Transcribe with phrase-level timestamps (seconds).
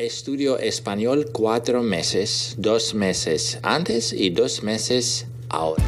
[0.00, 5.84] Estudio español cuatro meses, dos meses antes y dos meses ahora.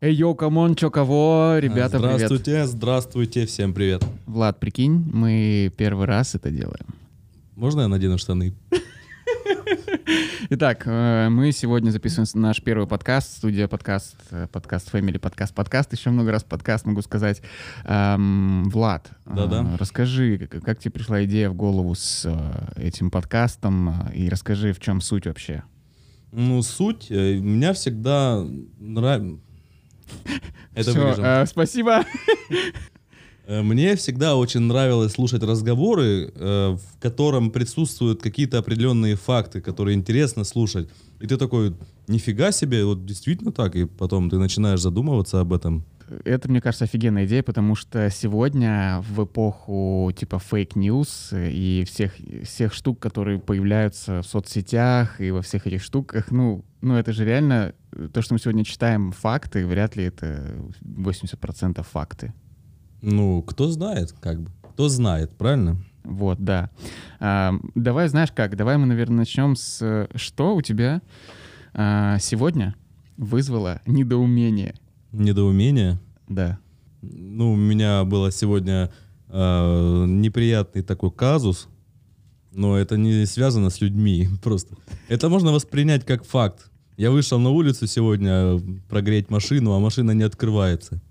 [0.00, 1.58] Hey, yo, come on, чё, кого?
[1.58, 2.16] Ребята, привет.
[2.16, 4.02] Здравствуйте, здравствуйте, всем привет.
[4.24, 6.86] Влад, прикинь, мы первый раз это делаем.
[7.54, 8.54] Можно я надену штаны?
[10.50, 15.92] Итак, э, мы сегодня записываем наш первый подкаст, студия подкаст, э, подкаст Family, подкаст, подкаст,
[15.92, 17.40] еще много раз подкаст, могу сказать.
[17.84, 19.66] Эм, Влад, э, Да-да.
[19.78, 22.30] расскажи, как, тебе пришла идея в голову с
[22.76, 25.62] этим подкастом, и расскажи, в чем суть вообще.
[26.32, 28.44] Ну, суть, меня всегда
[28.78, 29.40] нравится...
[30.74, 31.24] Это вырежем.
[31.24, 32.04] э, спасибо.
[33.46, 39.94] Э, Мне всегда очень нравилось слушать разговоры, э, в котором присутствуют какие-то определенные факты, которые
[39.94, 40.88] интересно слушать.
[41.20, 41.74] И ты такой,
[42.08, 43.76] нифига себе, вот действительно так.
[43.76, 45.84] И потом ты начинаешь задумываться об этом.
[46.24, 52.12] Это, мне кажется, офигенная идея, потому что сегодня в эпоху типа fake news и всех,
[52.44, 57.24] всех штук, которые появляются в соцсетях и во всех этих штуках, ну, ну это же
[57.24, 62.34] реально, э, то, что мы сегодня читаем факты, вряд ли это 80% факты.
[63.04, 64.50] Ну, кто знает, как бы.
[64.72, 65.76] Кто знает, правильно?
[66.04, 66.70] Вот, да.
[67.20, 69.80] А, давай, знаешь как, давай мы, наверное, начнем с...
[69.82, 71.02] э, Что у тебя
[71.74, 72.74] а, сегодня
[73.18, 74.74] вызвало недоумение?
[75.12, 76.00] Недоумение.
[76.28, 76.58] Да.
[77.02, 78.90] Ну, у меня было сегодня
[79.28, 81.68] э, неприятный такой казус,
[82.52, 84.76] но это не связано с людьми просто.
[85.08, 86.70] Это можно воспринять как факт.
[86.96, 91.02] Я вышел на улицу сегодня э, прогреть машину, а машина не открывается.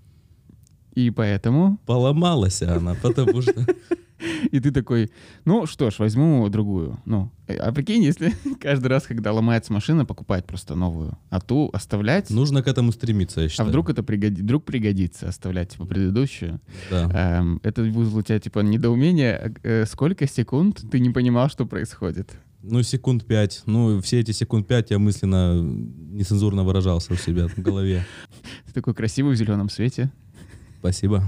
[0.94, 3.52] И поэтому Поломалась она, потому что...
[4.52, 5.10] И ты такой,
[5.44, 6.98] ну что ж, возьму другую.
[7.04, 11.68] Ну, э, а прикинь, если каждый раз, когда ломается машина, покупать просто новую, а ту
[11.72, 13.68] оставлять, Нужно к этому стремиться, я а считаю.
[13.68, 16.60] вдруг это пригоди- вдруг пригодится оставлять типа предыдущую.
[16.90, 17.10] Да.
[17.40, 22.30] Эм, это вызвало у тебя типа недоумение, э, сколько секунд ты не понимал, что происходит.
[22.62, 23.62] Ну, секунд пять.
[23.66, 28.06] Ну, все эти секунд пять я мысленно нецензурно выражался у себя в голове.
[28.66, 30.10] Ты такой красивый в зеленом свете.
[30.84, 31.22] Спасибо.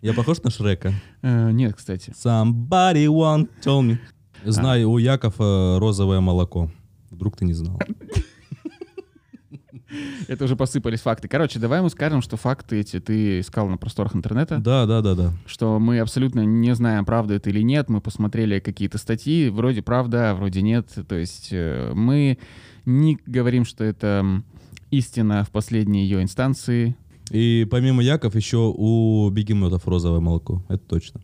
[0.00, 0.94] Я похож на Шрека?
[1.20, 2.10] Э, нет, кстати.
[2.10, 3.98] Somebody want told me.
[4.44, 6.70] Знаю, у Якова розовое молоко.
[7.10, 7.80] Вдруг ты не знал.
[10.28, 11.26] Это уже посыпались факты.
[11.26, 14.58] Короче, давай мы скажем, что факты эти ты искал на просторах интернета.
[14.58, 15.32] Да, да, да, да.
[15.46, 17.88] что мы абсолютно не знаем, правда это или нет.
[17.88, 20.90] Мы посмотрели какие-то статьи, вроде правда, а вроде нет.
[21.08, 22.38] То есть э, мы
[22.84, 24.44] не говорим, что это
[24.92, 26.94] истина в последней ее инстанции.
[27.30, 30.64] И помимо Яков еще у бегемотов розовое молоко.
[30.68, 31.20] Это точно.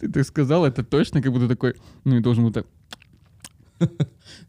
[0.00, 1.74] Ты так сказал, это точно, как будто такой,
[2.04, 2.66] ну и должен был так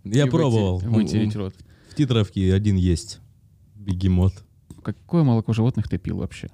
[0.04, 0.80] Я пробовал.
[0.80, 1.56] выте- вытереть рот.
[1.90, 3.20] В титровке один есть.
[3.76, 4.34] Бегемот.
[4.84, 6.50] Какое молоко животных ты пил вообще?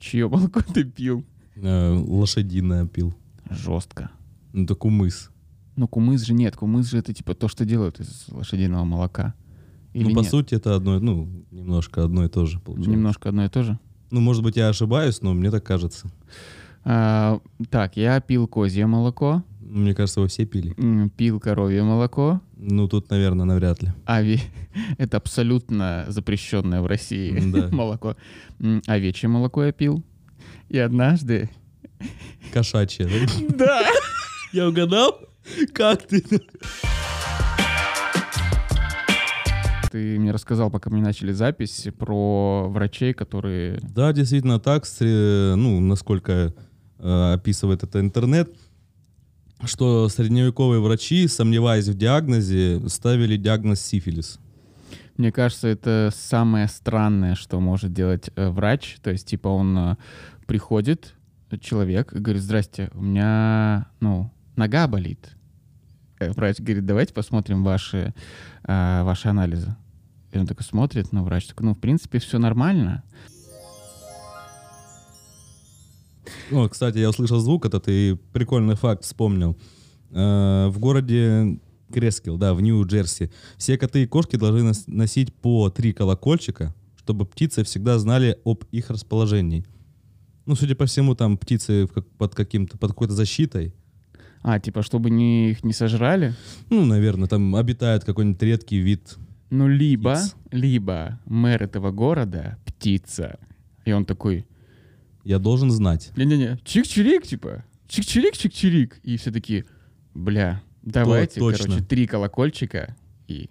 [0.00, 1.24] Чье молоко ты пил?
[1.56, 3.14] Э, лошадиное пил.
[3.48, 4.10] Жестко.
[4.52, 5.30] Ну, это кумыс.
[5.76, 6.56] Но кумыс же нет.
[6.56, 9.34] Кумыс же это типа то, что делают из лошадиного молока.
[9.94, 10.30] Или ну, по нет?
[10.30, 12.90] сути, это одно, ну, немножко одно и то же получается.
[12.90, 13.78] Немножко одно и то же.
[14.10, 16.08] Ну, может быть, я ошибаюсь, но мне так кажется.
[16.84, 17.40] А,
[17.70, 20.74] так, я пил козье молоко, Мне кажется, вы все пили.
[21.16, 23.92] пил коровье молоко, Ну, тут, наверное, навряд ли.
[24.06, 24.40] Ави—
[24.98, 27.68] это абсолютно запрещенное в России Да.
[27.74, 28.16] молоко.
[28.86, 30.04] Овечье молоко я пил.
[30.68, 31.48] И однажды...
[32.52, 33.06] Кошачье.
[33.06, 33.46] да?
[33.56, 33.82] Да!
[34.52, 35.20] Я угадал?
[35.72, 36.22] Как ты?
[39.94, 43.78] Ты мне рассказал, пока мы начали запись, про врачей, которые...
[43.80, 46.52] Да, действительно так, э, ну, насколько
[46.98, 48.50] э, описывает это интернет,
[49.64, 54.40] что средневековые врачи, сомневаясь в диагнозе, ставили диагноз сифилис.
[55.16, 58.96] Мне кажется, это самое странное, что может делать э, врач.
[59.00, 59.96] То есть, типа, он э,
[60.48, 61.14] приходит,
[61.60, 65.36] человек, и говорит, здрасте, у меня, ну, нога болит.
[66.18, 68.12] Врач говорит, давайте посмотрим ваши,
[68.64, 69.76] э, ваши анализы.
[70.34, 73.04] И он такой смотрит, ну, врач такой, ну, в принципе, все нормально.
[76.50, 79.56] Ну, кстати, я услышал звук этот и прикольный факт вспомнил.
[80.10, 81.60] Э, в городе
[81.92, 87.26] Крескил, да, в Нью-Джерси, все коты и кошки должны нос- носить по три колокольчика, чтобы
[87.26, 89.64] птицы всегда знали об их расположении.
[90.46, 91.88] Ну, судя по всему, там птицы
[92.18, 93.72] под каким-то, под какой-то защитой.
[94.42, 96.34] А, типа, чтобы не, их не сожрали?
[96.70, 99.16] Ну, наверное, там обитает какой-нибудь редкий вид.
[99.54, 100.34] Ну, либо, Птиц.
[100.50, 103.38] либо мэр этого города— птица.
[103.84, 104.46] И он такой,
[105.22, 106.10] Я должен знать.
[106.16, 108.94] не-не-не, чик-чирик, типа, чик-чирик-чик-чирик.
[109.04, 109.64] И все такие,
[110.12, 111.66] бля, давайте, точно.
[111.66, 112.96] короче, три колокольчика
[113.28, 113.48] и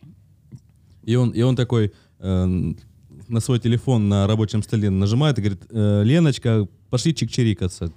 [1.03, 2.45] И он, и он такой, э,
[3.27, 7.93] на свой телефон на рабочем столе нажимает и говорит, «Э, Леночка, пошли чик-чирикаться.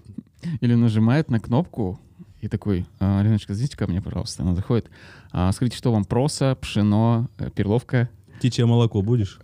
[0.60, 1.98] Или нажимает на кнопку
[2.40, 4.42] и такой, «А, Леночка, зайдите ко мне, пожалуйста.
[4.42, 4.90] Она заходит.
[5.32, 8.08] «А, скажите, что вам проса, пшено, э, перловка?
[8.38, 9.38] Птичье молоко будешь?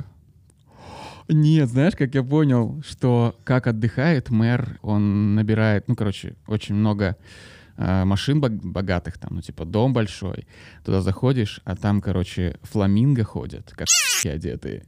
[1.29, 7.17] Нет, знаешь, как я понял, что как отдыхает мэр, он набирает, ну, короче, очень много
[7.77, 10.47] э, машин бог- богатых, там, ну, типа, дом большой.
[10.85, 13.89] Туда заходишь, а там, короче, фламинго ходят, как
[14.25, 14.85] одетые.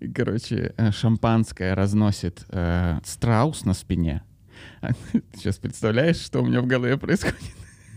[0.00, 4.22] И, короче, э, шампанское разносит э, страус на спине.
[5.34, 7.36] Сейчас представляешь, что у меня в голове происходит?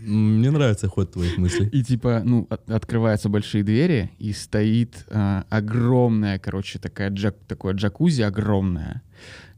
[0.06, 1.68] Мне нравится ход твоих мыслей.
[1.72, 7.72] И типа, ну, от- открываются большие двери, и стоит а, огромная, короче, такая джак, такое
[7.74, 9.00] джакузи огромное.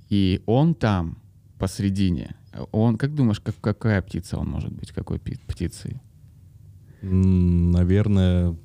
[0.09, 1.19] И он там,
[1.59, 2.37] посредине.
[2.71, 4.93] Он, как думаешь, как, какая птица он может быть?
[4.93, 6.01] Какой пи- птицей?
[7.03, 8.57] Наверное,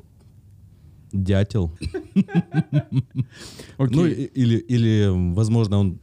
[1.11, 1.75] дятел.
[3.79, 5.99] Ну, или, или, возможно, он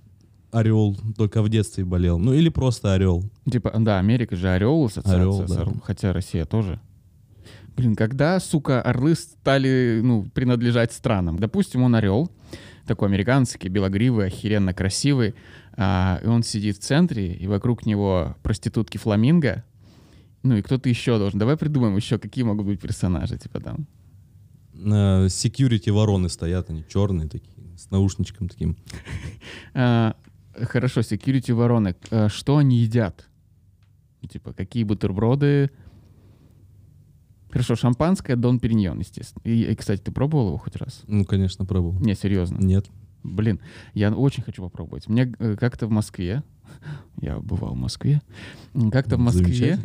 [0.50, 2.18] орел только в детстве болел.
[2.18, 3.24] Ну, или просто орел.
[3.50, 5.60] Типа, да, Америка же орел, ассоциация Орел, с да.
[5.62, 6.80] орлом, хотя Россия тоже.
[7.76, 11.38] Блин, когда, сука, орлы стали, ну, принадлежать странам?
[11.38, 12.30] Допустим, он орел,
[12.86, 15.34] такой американский, белогривый, охеренно красивый,
[15.76, 19.64] а, и он сидит в центре, и вокруг него проститутки фламинго,
[20.42, 21.38] ну и кто-то еще должен.
[21.38, 23.86] Давай придумаем еще, какие могут быть персонажи, типа там.
[24.74, 28.76] Security вороны стоят, они черные такие, с наушничком таким.
[30.66, 31.96] Хорошо, security вороны.
[32.10, 33.26] А, что они едят?
[34.28, 35.70] Типа, какие бутерброды?
[37.50, 39.40] Хорошо, шампанское, Дон Периньон, естественно.
[39.44, 41.02] И, и, кстати, ты пробовал его хоть раз?
[41.06, 41.98] Ну, конечно, пробовал.
[42.00, 42.58] Не, серьезно.
[42.58, 42.86] Нет.
[43.22, 43.60] Блин,
[43.94, 45.08] я очень хочу попробовать.
[45.08, 46.42] Мне э, как-то в Москве,
[47.20, 48.20] я бывал в Москве,
[48.92, 49.78] как-то в Москве,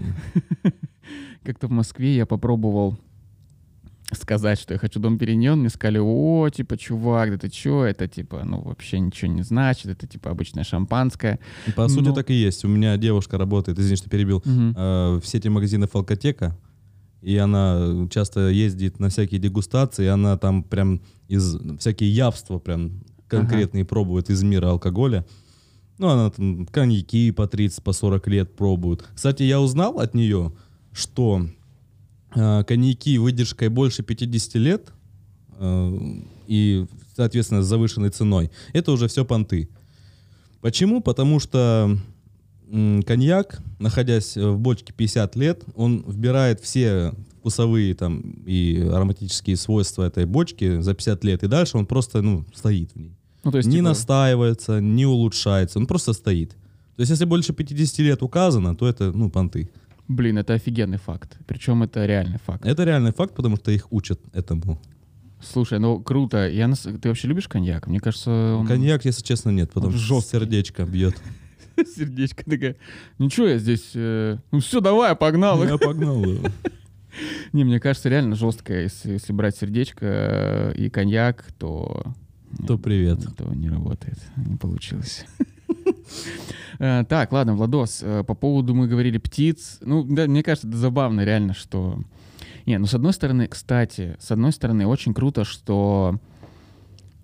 [1.44, 3.00] как-то в Москве я попробовал
[4.18, 8.07] сказать, что я хочу Дом Периньон, мне сказали, о, типа, чувак, да ты чё, это,
[8.07, 11.39] типа, ну, вообще ничего не значит, это, типа, обычное шампанское.
[11.75, 12.65] По сути, Но- так и есть.
[12.65, 14.74] У меня девушка работает, извини, что перебил, Мгм.
[14.77, 16.57] э, в сети магазинов «Алкотека»,
[17.21, 23.04] и она часто ездит на всякие дегустации, и она там прям из всякие явства прям
[23.27, 25.25] конкретные пробует из мира алкоголя.
[25.98, 29.06] Ну, она там коньяки по 30, по 40 лет пробует.
[29.15, 30.51] Кстати, я узнал от нее,
[30.92, 31.48] что
[32.34, 34.92] коньяки выдержкой больше 50 лет
[35.58, 35.98] э,
[36.48, 36.86] и,
[37.16, 39.70] соответственно, с завышенной ценой, это уже все понты.
[40.62, 41.02] Почему?
[41.02, 41.98] Потому что
[43.06, 50.26] коньяк, находясь в бочке 50 лет, он вбирает все вкусовые там и ароматические свойства этой
[50.26, 53.18] бочки за 50 лет, и дальше он просто ну, стоит в ней.
[53.44, 56.52] Ну, то есть, не типа, настаивается, не улучшается, он просто стоит.
[56.96, 59.70] То есть, если больше 50 лет указано, то это, ну, понты.
[60.08, 61.38] Блин, это офигенный факт.
[61.46, 62.66] Причем это реальный факт.
[62.66, 64.80] Это реальный факт, потому что их учат этому.
[65.42, 66.48] Слушай, ну, круто.
[66.50, 66.82] Я нас...
[67.02, 67.88] Ты вообще любишь коньяк?
[67.88, 68.66] Мне кажется, он...
[68.66, 70.32] Коньяк, если честно, нет, потому он что жесткий.
[70.38, 71.22] сердечко бьет.
[71.96, 72.76] Сердечко такая.
[73.20, 73.92] Ничего, я здесь...
[73.94, 75.64] э, Ну все, давай, погнал.
[75.64, 76.24] Я погнал.
[77.54, 78.84] Не, мне кажется, реально жесткое.
[78.84, 82.04] Если, если брать сердечко э, и коньяк, то...
[82.68, 83.20] То привет.
[83.36, 84.20] То не работает.
[84.38, 85.26] Не получилось.
[86.80, 89.80] Э, Так, ладно, Владос, э, по поводу мы говорили птиц.
[89.81, 92.00] Ну, да, мне кажется, это забавно реально, что...
[92.66, 96.20] Не, ну, с одной стороны, кстати, с одной стороны, очень круто, что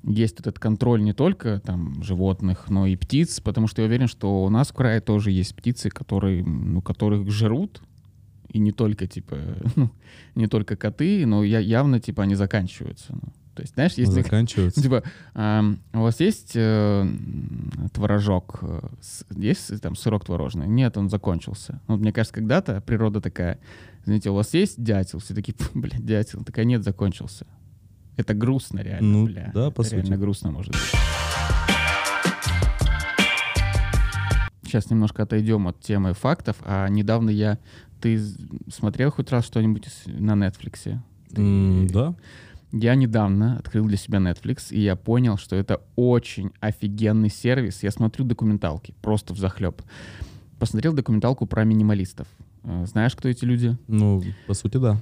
[0.04, 4.44] есть этот контроль не только там животных, но и птиц, потому что я уверен, что
[4.44, 7.82] у нас в крае тоже есть птицы, которые, ну, которых жрут,
[8.50, 9.38] и не только, типа,
[9.76, 9.92] ну,
[10.36, 13.14] не только коты, но я, явно, типа, они заканчиваются.
[13.14, 13.34] ну.
[13.60, 14.14] То есть, знаешь, есть...
[14.14, 14.80] Заканчивается.
[14.80, 15.04] Ну, Типа,
[15.94, 17.06] у вас есть э,
[17.94, 18.60] творожок?
[18.62, 18.80] э,
[19.36, 20.66] Есть там сырок творожный?
[20.66, 21.82] Нет, он закончился.
[21.90, 23.60] Ну, мне кажется, когда-то природа такая,
[24.06, 25.20] знаете, у вас есть дятел?
[25.20, 26.42] Все такие, «Пф, блядь, дятел.
[26.46, 27.46] Такая, нет, закончился.
[28.16, 29.52] Это грустно реально, Ну, бля.
[29.54, 30.16] да, Это по реально сути.
[30.20, 30.82] грустно может быть.
[34.64, 36.56] Сейчас немножко отойдем от темы фактов.
[36.64, 37.58] А недавно я...
[38.00, 38.22] Ты
[38.72, 40.98] смотрел хоть раз что-нибудь на Netflix?
[41.36, 42.16] М, Да.
[42.72, 47.82] Я недавно открыл для себя Netflix, и я понял, что это очень офигенный сервис.
[47.84, 49.82] Я смотрю документалки, просто в захлеб.
[50.60, 52.28] Посмотрел документалку про минималистов.
[52.64, 53.76] Э, Знаешь, кто эти люди?
[53.88, 55.02] Ну, по сути, да.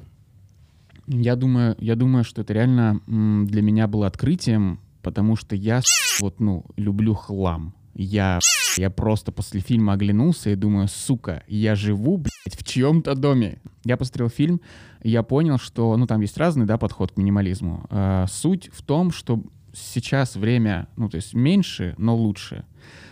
[1.08, 5.82] Я думаю, я думаю, что это реально для меня было открытием, потому что я
[6.22, 7.74] вот, ну, люблю хлам.
[8.00, 8.38] Я,
[8.78, 13.60] я просто после фильма оглянулся и думаю, сука, я живу, блядь, в чьем-то доме.
[13.86, 14.62] Я посмотрел фильм,
[15.02, 17.88] и я понял, что, ну, там есть разный, да, подход к минимализму.
[17.90, 22.66] А, суть в том, что сейчас время, ну, то есть меньше, но лучше.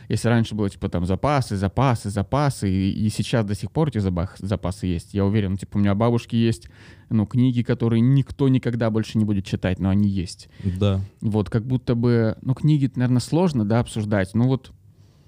[0.09, 3.99] Если раньше было, типа, там, запасы, запасы, запасы, и, и сейчас до сих пор эти
[3.99, 5.57] запасы есть, я уверен.
[5.57, 6.67] Типа, у меня бабушки есть,
[7.09, 10.49] ну, книги, которые никто никогда больше не будет читать, но они есть.
[10.63, 11.01] Да.
[11.21, 14.33] Вот, как будто бы, ну, книги, наверное, сложно, да, обсуждать.
[14.33, 14.71] Ну, вот,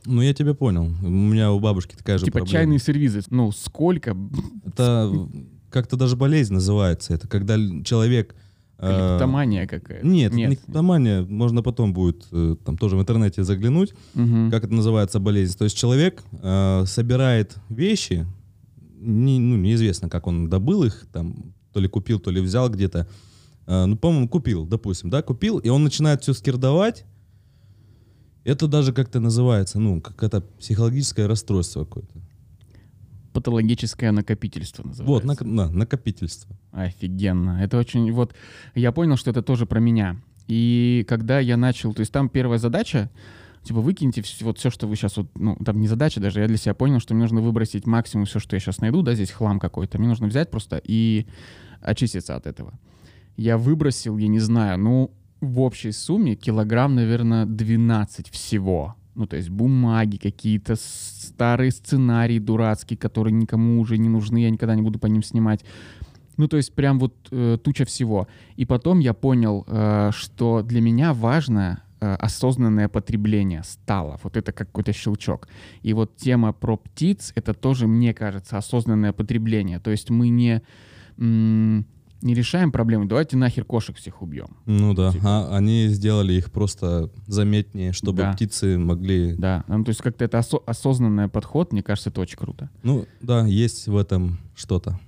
[0.06, 0.86] Ну, я тебя понял.
[1.02, 2.52] У меня у бабушки такая же типа, проблема.
[2.52, 3.22] чайные сервизы.
[3.30, 4.16] Ну, сколько?
[4.66, 5.12] Это
[5.70, 7.14] как-то даже болезнь называется.
[7.14, 8.36] Это когда человек...
[8.80, 10.06] э, Клептомания какая-то.
[10.06, 14.52] Нет, не клептомания, можно потом будет э, там тоже в интернете заглянуть, Мгм.
[14.52, 15.58] как это называется болезнь.
[15.58, 18.26] То есть человек э, собирает вещи,
[19.00, 23.08] не- ну, неизвестно, как он добыл их, там, то ли купил, то ли взял где-то.
[23.68, 27.06] Э, ну, по-моему, купил, допустим, да, купил, и он начинает все скирдовать.
[28.44, 32.14] Это даже как-то называется, ну, как это психологическое расстройство какое-то.
[33.38, 35.04] Патологическое накопительство называется.
[35.14, 36.56] Вот, нак- на- накопительство.
[36.72, 37.60] Офигенно.
[37.64, 38.12] Это очень...
[38.12, 38.34] Вот
[38.74, 40.18] я понял, что это тоже про меня.
[40.48, 41.94] И когда я начал...
[41.94, 43.12] То есть там первая задача,
[43.62, 45.18] типа выкиньте вс- вот все, что вы сейчас...
[45.18, 48.26] Вот, ну, там не задача даже, я для себя понял, что мне нужно выбросить максимум
[48.26, 50.00] все, что я сейчас найду, да, здесь хлам какой-то.
[50.00, 51.28] Мне нужно взять просто и
[51.82, 52.74] очиститься от этого.
[53.36, 58.96] Я выбросил, я не знаю, ну, в общей сумме килограмм, наверное, 12 всего.
[59.18, 64.76] Ну, то есть бумаги какие-то, старые сценарии дурацкие, которые никому уже не нужны, я никогда
[64.76, 65.66] не буду по ним снимать.
[66.38, 68.28] Ну, то есть прям вот э, туча всего.
[68.58, 74.20] И потом я понял, э, что для меня важно э, осознанное потребление стало.
[74.22, 75.48] Вот это как какой-то щелчок.
[75.82, 79.80] И вот тема про птиц, это тоже, мне кажется, осознанное потребление.
[79.80, 80.62] То есть мы не,
[81.18, 81.88] м,
[82.22, 84.58] не решаем проблемы, давайте нахер кошек всех убьем.
[84.66, 85.24] Ну да, Типа.
[85.26, 88.34] а они сделали их просто заметнее, чтобы Да.
[88.34, 89.36] птицы могли...
[89.36, 92.70] Да, ну, то есть как-то это осо- осознанный подход, мне кажется, это очень круто.
[92.84, 95.00] Ну да, есть в этом что-то.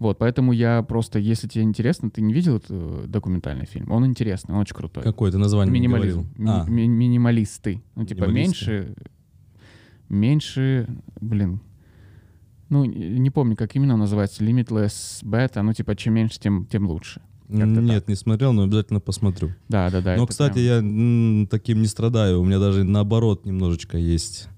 [0.00, 3.90] Вот, поэтому я просто, если тебе интересно, ты не видел этот э, документальный фильм?
[3.90, 5.02] Он интересный, он очень крутой.
[5.02, 6.26] Какое-то название Минимализм.
[6.38, 6.48] говорил.
[6.50, 7.82] А, Ми- ми- минималисты.
[7.94, 8.94] Ну, типа, меньше...
[10.08, 10.88] Меньше...
[11.20, 11.60] Блин.
[12.70, 14.42] Ну, не помню, как именно называется.
[14.44, 15.60] Limitless beta.
[15.62, 17.20] Ну, типа, чем меньше, тем, тем лучше.
[17.48, 19.50] Нет, не смотрел, но обязательно посмотрю.
[19.68, 20.16] Да, да, да.
[20.16, 22.40] но, кстати, прям- я м, таким не страдаю.
[22.40, 24.48] У меня даже наоборот немножечко есть.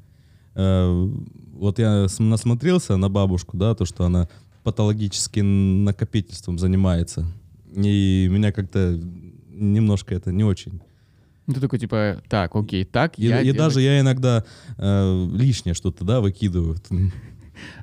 [0.54, 1.09] Э,
[1.54, 4.28] вот я насмотрелся на бабушку, да, то, что она
[4.62, 7.26] патологическим накопительством занимается.
[7.75, 9.00] И меня как-то
[9.49, 10.81] немножко это не очень.
[11.47, 14.45] Ну, Ты такой, типа, так, окей, так, И, я и делаю- даже я иногда
[14.76, 16.76] э, лишнее что-то, да, выкидываю.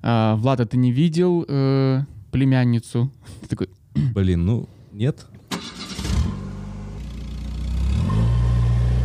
[0.02, 3.12] А, Влад, а ты не видел э, племянницу?
[3.42, 3.70] Ты такой,
[4.14, 5.26] Блин, ну, нет.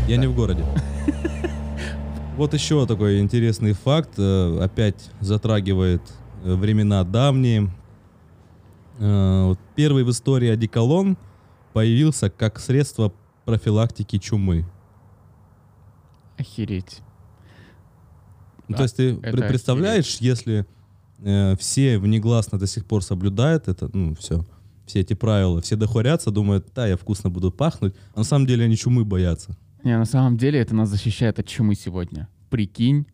[0.09, 0.64] Я не в городе.
[2.37, 4.14] Вот еще такой интересный факт.
[4.18, 6.02] э, Опять затрагивает
[6.42, 7.71] э, времена давние.
[9.75, 11.16] Первый в истории одеколон
[11.73, 13.12] появился как средство
[13.44, 14.64] профилактики чумы.
[16.38, 17.00] охереть.
[18.68, 20.66] Ну, Да, то есть ты это пре- представляешь, если
[21.21, 24.44] э, все внегласно до сих пор соблюдают это, ну, все,
[24.87, 28.64] все эти правила, все дохорятся, думают, да, я вкусно буду пахнуть, а на самом деле
[28.64, 29.56] они чумы боятся.
[29.83, 32.28] Не, на самом деле это нас защищает от чумы сегодня.
[32.49, 33.06] Прикинь,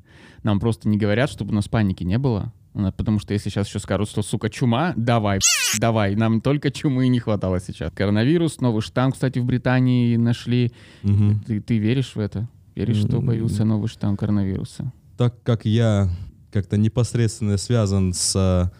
[0.45, 2.53] нам просто не говорят, чтобы у нас паники не было.
[2.73, 5.41] Потому что если сейчас еще скажут, что, сука, чума, давай,
[5.81, 7.91] давай, нам только чумы не хватало сейчас.
[7.93, 10.71] Коронавирус, новый штамм, кстати, в Британии нашли.
[11.03, 11.41] Мгм.
[11.41, 12.49] Ты, ты веришь в это?
[12.77, 14.93] Веришь, что появился новый штамм коронавируса?
[15.21, 16.09] Так как я
[16.51, 18.71] как-то непосредственно связан с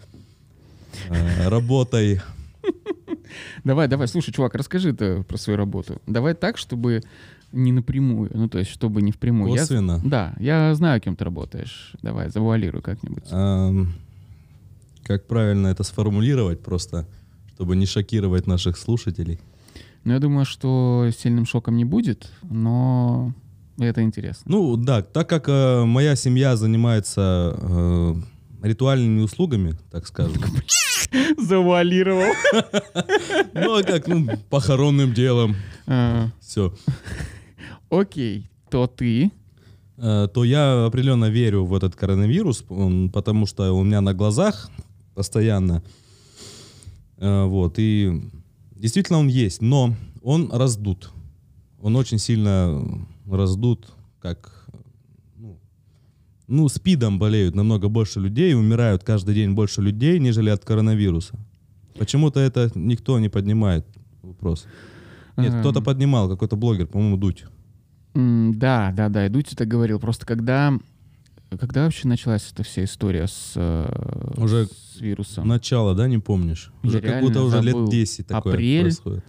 [1.07, 2.19] э, работой,
[3.63, 6.01] Давай, давай, слушай, чувак, расскажи ты про свою работу.
[6.07, 7.03] Давай так, чтобы
[7.51, 9.53] не напрямую, ну то есть чтобы не впрямую.
[9.53, 11.93] Я- косвенно, да, я знаю, кем ты работаешь.
[12.01, 13.25] Давай, завуалируй как-нибудь.
[13.29, 13.93] эм,
[15.03, 17.05] как правильно это сформулировать просто,
[17.53, 19.39] чтобы не шокировать наших слушателей.
[20.05, 23.31] Ну, я думаю, что сильным шоком не будет, но
[23.85, 24.43] это интересно.
[24.51, 28.15] Ну да, так как э, моя семья занимается э,
[28.63, 30.41] ритуальными услугами, так скажем.
[31.37, 32.31] Завуалировал.
[33.53, 35.55] Ну а как, ну, похоронным делом,
[35.87, 36.73] А, все.
[37.89, 39.31] Окей, то ты...
[39.97, 44.71] То я определенно верю в этот коронавирус, он- потому что у меня на глазах
[45.13, 45.83] постоянно.
[47.17, 48.21] Э, Вот, и
[48.75, 51.11] действительно он есть, но он раздут.
[51.79, 52.81] Он очень сильно
[53.33, 54.65] раздут, как...
[55.37, 55.57] ну,
[56.47, 61.35] Ну, спидом болеют намного больше людей, умирают каждый день больше людей, нежели от коронавируса.
[61.97, 63.85] Почему-то это никто не поднимает
[64.21, 64.65] вопрос.
[65.37, 67.45] Нет, кто-то поднимал, какой-то блогер, по-моему, Дудь.
[68.13, 69.99] Да, да, да, и Дудь это говорил.
[69.99, 70.73] Просто когда...
[71.59, 75.45] Когда вообще началась эта вся история с, э, Уже с вирусом?
[75.47, 76.71] Начало, да, не помнишь?
[76.83, 77.81] Я Уже как будто уже забыл.
[77.83, 78.81] лет 10 такое Апрель?
[78.83, 79.25] происходит.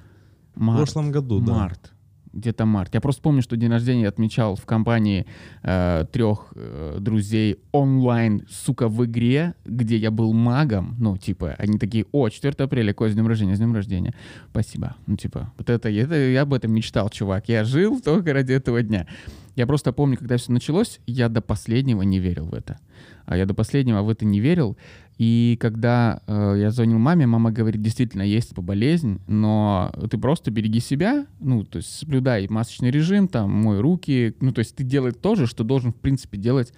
[0.54, 0.78] В Март.
[0.78, 1.52] прошлом году, да.
[1.52, 1.91] Март.
[2.32, 2.94] Где-то март.
[2.94, 5.26] Я просто помню, что день рождения отмечал в компании
[5.62, 10.96] э, трех э, друзей онлайн, сука, в игре, где я был магом.
[10.98, 14.14] Ну, типа, они такие, о, 4 апреля, Кость, с днем рождения, с днем рождения.
[14.50, 14.96] Спасибо.
[15.06, 17.48] Ну, типа, вот это, это я об этом мечтал, чувак.
[17.48, 19.06] Я жил только ради этого дня.
[19.54, 22.78] Я просто помню, когда все началось, я до последнего не верил в это.
[23.26, 24.76] А я до последнего в это не верил.
[25.18, 30.80] И когда э, я звонил маме, мама говорит, действительно, есть болезнь, но ты просто береги
[30.80, 35.12] себя, ну, то есть соблюдай масочный режим, там, мой руки, ну, то есть ты делай
[35.12, 36.72] то же, что должен, в принципе, делать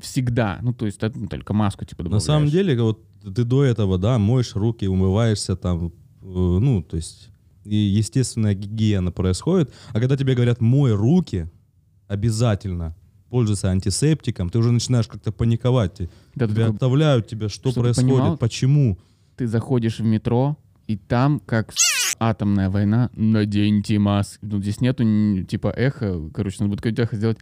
[0.00, 0.58] всегда.
[0.62, 2.22] Ну, то есть ну, только маску, типа, добавляешь.
[2.22, 5.90] На самом деле, вот ты до этого, да, моешь руки, умываешься там, э,
[6.22, 7.30] ну, то есть
[7.64, 9.72] и естественная гигиена происходит.
[9.90, 11.48] А когда тебе говорят «мой руки»,
[12.10, 12.94] обязательно
[13.30, 15.98] пользуйся антисептиком, ты уже начинаешь как-то паниковать.
[16.34, 16.74] Да, тебя такой...
[16.74, 18.98] оставляют тебя, что происходит, понимал, почему.
[19.36, 21.72] Ты заходишь в метро, и там, как
[22.18, 24.40] атомная война, наденьте маски.
[24.42, 25.04] Ну, здесь нету,
[25.44, 26.28] типа, эхо.
[26.34, 27.38] Короче, надо будет какое-то эхо сделать.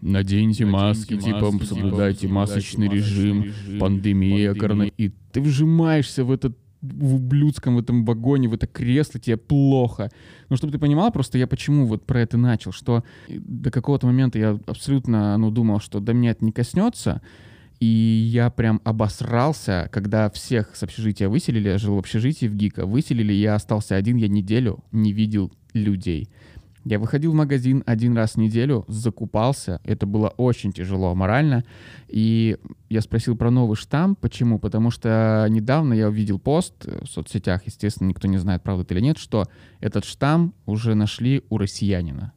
[0.00, 4.94] Наденьте, Наденьте маски, маски, типа, маски, соблюдайте типа, масочный режим, режим, пандемия, коронавирус.
[4.96, 10.10] И ты вжимаешься в этот в ублюдском в этом вагоне, в это кресло, тебе плохо.
[10.48, 14.38] Ну, чтобы ты понимал, просто я почему вот про это начал, что до какого-то момента
[14.38, 17.20] я абсолютно, ну, думал, что до меня это не коснется,
[17.80, 22.86] и я прям обосрался, когда всех с общежития выселили, я жил в общежитии в ГИКа,
[22.86, 26.28] выселили, я остался один, я неделю не видел людей.
[26.84, 29.80] Я выходил в магазин один раз в неделю, закупался.
[29.84, 31.64] Это было очень тяжело морально.
[32.08, 32.56] И
[32.88, 34.14] я спросил про новый штамм.
[34.16, 34.58] Почему?
[34.58, 39.00] Потому что недавно я увидел пост в соцсетях, естественно, никто не знает, правда это или
[39.00, 39.46] нет, что
[39.80, 42.32] этот штамм уже нашли у россиянина.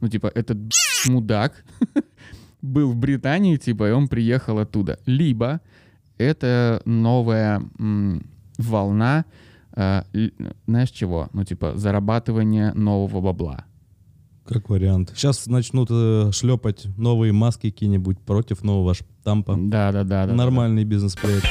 [0.00, 0.58] Ну, типа, этот
[1.08, 1.64] мудак
[2.62, 4.98] был в Британии, типа, и он приехал оттуда.
[5.06, 5.60] Либо
[6.18, 7.62] это новая
[8.58, 9.24] волна
[9.78, 10.02] э,
[10.66, 11.28] знаешь чего?
[11.32, 13.64] Ну, типа, зарабатывание нового бабла.
[14.44, 15.12] Как вариант.
[15.14, 19.56] Сейчас начнут э, шлепать новые маски какие-нибудь против нового штампа.
[19.56, 20.26] Да, да, да.
[20.26, 20.94] Нормальный да, да.
[20.94, 21.46] бизнес-проект.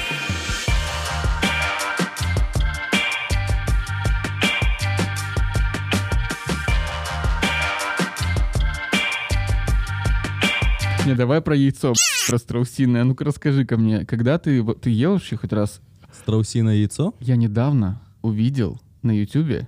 [11.06, 11.94] Не, давай про яйцо,
[12.28, 13.06] про страусиное.
[13.06, 15.80] Ну-ка расскажи-ка мне, когда ты, ты ел вообще хоть раз?
[16.12, 17.14] Страусиное яйцо?
[17.22, 19.68] Я недавно увидел на Ютубе,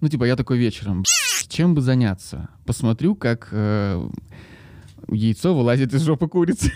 [0.00, 1.04] ну, типа, я такой вечером,
[1.48, 2.48] чем бы заняться?
[2.64, 4.08] Посмотрю, как э,
[5.08, 6.72] яйцо вылазит из жопы курицы.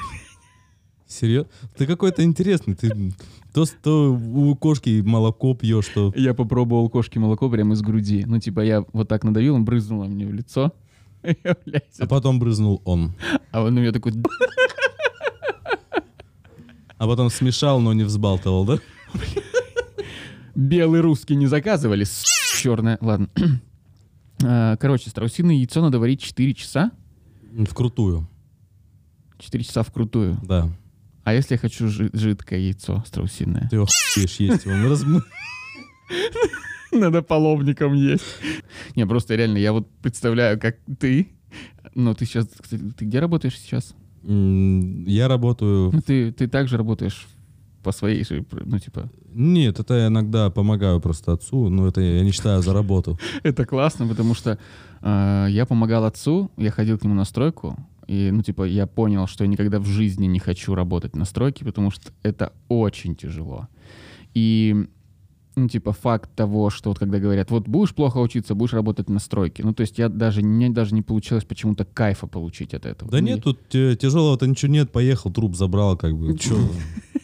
[1.06, 1.50] Серьезно?
[1.76, 2.74] Ты какой-то интересный.
[2.74, 3.12] Ты
[3.52, 6.12] то, то у кошки молоко пьешь, что...
[6.16, 8.24] Я попробовал кошки молоко прямо из груди.
[8.26, 10.72] Ну, типа, я вот так надавил, он брызнуло мне в лицо.
[12.00, 13.14] А потом брызнул он.
[13.52, 14.12] А он у меня такой...
[16.98, 18.78] А потом смешал, но не взбалтывал, да?
[20.54, 22.06] Белый русский не заказывали,
[22.60, 22.98] черное.
[23.00, 23.28] Ладно.
[24.44, 26.90] А, короче, страусиное яйцо надо варить 4 часа.
[27.68, 28.28] Вкрутую.
[29.38, 30.36] 4 часа вкрутую?
[30.42, 30.68] Да.
[31.22, 33.68] А если я хочу жи- жидкое яйцо страусиное?
[33.70, 33.86] Ты его
[34.16, 34.74] есть его.
[34.74, 35.04] Ну, раз...
[36.92, 38.24] Надо половником есть.
[38.96, 41.28] Не, просто реально, я вот представляю, как ты...
[41.94, 42.48] Ну, ты сейчас...
[42.60, 43.94] Кстати, ты где работаешь сейчас?
[44.24, 45.90] Я работаю...
[45.92, 47.28] Ну, ты, ты также работаешь
[47.82, 49.10] по своей же, ну, типа...
[49.34, 53.18] Нет, это я иногда помогаю просто отцу, но это я не считаю за работу.
[53.42, 54.58] Это классно, потому что
[55.00, 59.26] э, я помогал отцу, я ходил к нему на стройку, и, ну, типа, я понял,
[59.26, 63.68] что я никогда в жизни не хочу работать на стройке, потому что это очень тяжело.
[64.34, 64.86] И
[65.54, 69.18] ну, типа, факт того, что вот когда говорят, вот будешь плохо учиться, будешь работать на
[69.18, 69.62] стройке.
[69.62, 73.10] Ну, то есть я даже, мне даже не получилось почему-то кайфа получить от этого.
[73.10, 76.56] Да ну, нет, тут тяжелого-то ничего нет, поехал, труп забрал, как бы, чё.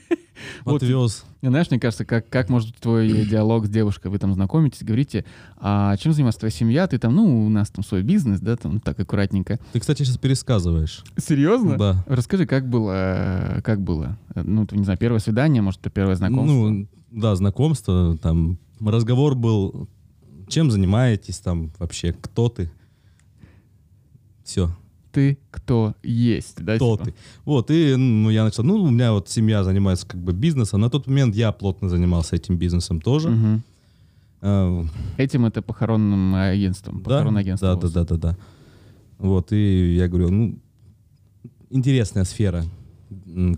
[0.64, 1.24] Отвез.
[1.40, 5.24] Вот, знаешь, мне кажется, как, как может твой диалог с девушкой, вы там знакомитесь, говорите,
[5.57, 6.87] а чем занимается твоя семья?
[6.87, 9.59] Ты там, ну, у нас там свой бизнес, да, там так аккуратненько.
[9.72, 11.05] Ты, кстати, сейчас пересказываешь.
[11.16, 11.77] Серьезно?
[11.77, 12.05] Да.
[12.07, 14.18] Расскажи, как было, как было?
[14.35, 16.70] Ну, не знаю, первое свидание, может, это первое знакомство?
[16.70, 19.88] Ну, да, знакомство, там, разговор был,
[20.48, 22.70] чем занимаетесь там вообще, кто ты?
[24.44, 24.70] Все
[25.18, 26.76] ты кто есть, да?
[26.76, 27.04] Кто типа?
[27.07, 27.14] ты.
[27.44, 30.81] Вот, и ну, я начал, ну, у меня вот семья занимается как бы бизнесом.
[30.81, 33.31] На тот момент я плотно занимался этим бизнесом тоже.
[33.31, 33.62] Угу.
[34.42, 34.85] А,
[35.16, 37.46] этим это похоронным агентством, похоронное да?
[37.46, 37.74] агентство.
[37.74, 38.37] Да, да, да, да, да.
[39.18, 40.59] Вот, и я говорю, ну,
[41.70, 42.64] интересная сфера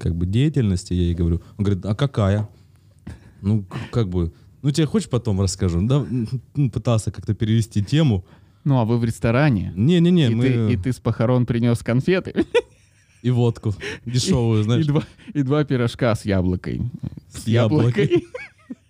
[0.00, 1.42] как бы деятельности, я ей говорю.
[1.58, 2.48] Он говорит, а какая?
[3.42, 5.86] Ну, как бы, ну, тебе хочешь потом расскажу?
[5.86, 6.06] Да,
[6.72, 8.24] пытался как-то перевести тему.
[8.64, 9.72] Ну, а вы в ресторане.
[9.76, 10.44] Не-не-не, и мы...
[10.44, 12.44] Ты, и ты с похорон принес конфеты.
[13.22, 13.74] И водку
[14.06, 14.84] дешевую, знаешь.
[14.86, 15.02] И два,
[15.34, 16.80] и два пирожка с яблокой.
[17.28, 18.24] С, с яблокой.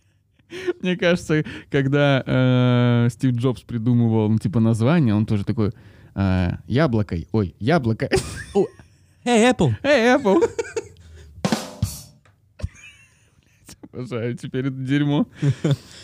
[0.83, 5.73] Мне кажется, когда э, Стив Джобс придумывал, ну, типа, название, он тоже такой,
[6.15, 8.09] э, яблокой, ой, яблоко.
[9.25, 9.75] Эй, Apple!
[9.83, 10.49] Эй, Apple!
[13.93, 15.27] Обожаю теперь это дерьмо.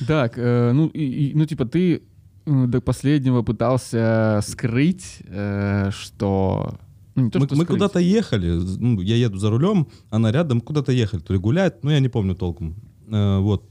[0.07, 2.03] Так, э, ну, и- и- ну, типа, ты
[2.47, 6.79] до последнего пытался скрыть, э, что...
[7.17, 10.93] ну, не то, Мы, мы куда-то ехали, ну, я еду за рулем, она рядом, куда-то
[10.93, 12.77] ехали, то ли гулять, ну, я не помню толком.
[13.09, 13.69] Э, вот.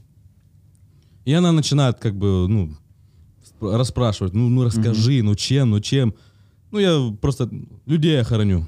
[1.24, 2.76] И она начинает, как бы, ну,
[3.42, 6.14] сп- расспрашивать, ну, ну, расскажи, ну, чем, ну, чем.
[6.70, 7.50] Ну, я просто
[7.86, 8.66] людей я хороню.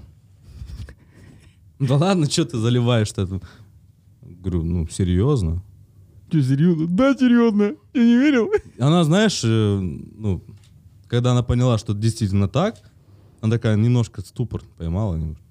[1.79, 3.41] Да ладно, что ты заливаешь-то?
[4.23, 5.63] Говорю, ну, серьезно?
[6.31, 6.87] Чё, серьезно?
[6.89, 7.75] Да, серьезно.
[7.95, 8.51] Я не верил.
[8.79, 10.43] Она, знаешь, э, ну,
[11.07, 12.77] когда она поняла, что это действительно так,
[13.41, 15.17] она такая немножко ступор поймала.
[15.17, 15.43] немножко.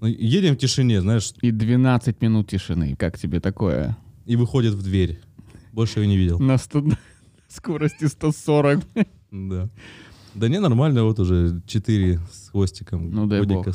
[0.00, 2.94] Ну, едем в тишине, знаешь, И 12 минут тишины.
[2.96, 3.96] Как тебе такое?
[4.26, 5.20] и выходит в дверь.
[5.72, 6.38] Больше ее не видел.
[6.40, 6.84] На 100
[7.48, 8.80] скорости 140.
[9.30, 9.68] Да.
[10.34, 13.10] Да не, нормально, вот уже 4 с хвостиком.
[13.10, 13.66] Ну, дай бог.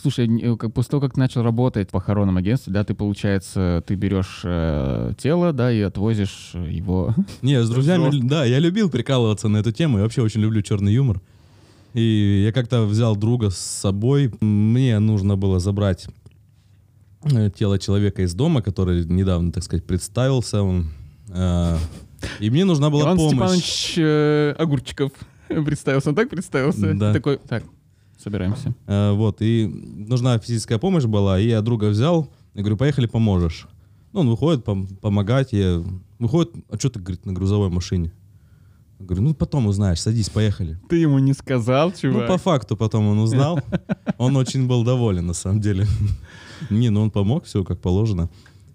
[0.00, 3.82] Слушай, н- как, после того, как ты начал работать в похоронном агентстве, да, ты, получается,
[3.86, 7.14] ты берешь э, тело, да, и отвозишь э, его.
[7.42, 9.98] Не, с друзьями, да, я любил прикалываться на эту тему.
[9.98, 11.20] Я вообще очень люблю черный юмор.
[11.94, 14.32] И я как-то взял друга с собой.
[14.40, 16.08] Мне нужно было забрать
[17.22, 20.62] э, тело человека из дома, который недавно, так сказать, представился.
[20.62, 20.88] Он,
[21.28, 21.76] э,
[22.40, 23.32] и мне нужна была Иван помощь.
[23.32, 25.12] Степанович э, Огурчиков
[25.48, 26.08] представился.
[26.08, 26.94] Он так представился?
[26.94, 27.12] Да.
[27.12, 27.62] Такой, так,
[28.24, 28.74] собираемся.
[28.86, 29.66] Э, вот, и
[30.08, 33.68] нужна физическая помощь была, и я друга взял, и говорю, поехали, поможешь.
[34.12, 35.82] Ну, он выходит пом- помогать, я...
[36.18, 38.12] Выходит, а что ты, говорит, на грузовой машине?
[39.00, 40.78] Я говорю, ну, потом узнаешь, садись, поехали.
[40.88, 42.28] Ты ему не сказал, Ну, чувак?
[42.28, 43.60] по факту потом он узнал.
[44.18, 45.86] Он очень был доволен, на самом деле.
[46.70, 48.28] Не, ну он помог, все как положено.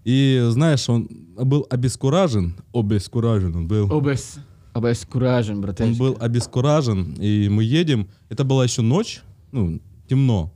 [0.03, 1.07] И, знаешь, он
[1.37, 3.91] был обескуражен, обескуражен он был.
[3.97, 4.37] Обес...
[4.73, 5.93] Обескуражен, Он братан.
[5.95, 8.07] был обескуражен, и мы едем.
[8.29, 10.53] Это была еще ночь, ну, темно.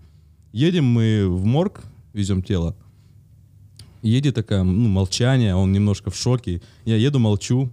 [0.52, 2.76] Едем мы в морг, везем тело.
[4.02, 6.62] Едет такая, ну, молчание, он немножко в шоке.
[6.86, 7.72] Я еду, молчу,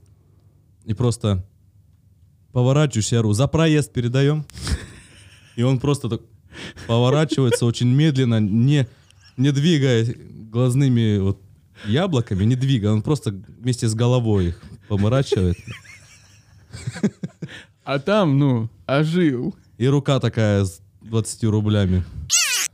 [0.84, 1.44] и просто
[2.52, 4.44] поворачиваюсь, я говорю, за проезд передаем.
[5.56, 6.22] И он просто так
[6.86, 8.88] поворачивается очень медленно, не,
[9.36, 10.06] не двигая
[10.50, 11.40] глазными вот
[11.84, 15.56] яблоками, не двигая, он просто вместе с головой их поворачивает.
[17.84, 19.54] А там, ну, ожил.
[19.78, 20.66] И рука такая
[21.10, 22.04] 20 рублями.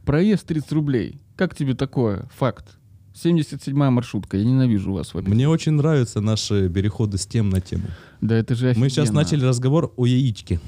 [0.05, 1.19] Проезд 30 рублей.
[1.37, 2.29] Как тебе такое?
[2.37, 2.77] Факт.
[3.15, 4.37] 77-я маршрутка.
[4.37, 5.33] Я ненавижу вас в этом.
[5.33, 7.85] Мне очень нравятся наши переходы с тем на тему.
[8.21, 9.23] Да это же Мы сейчас офигенно.
[9.23, 10.61] начали разговор о яичке.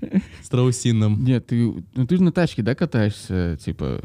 [0.42, 1.24] Страусином.
[1.24, 3.56] Нет, ты, ну ты же на тачке, да, катаешься?
[3.64, 4.02] Типа,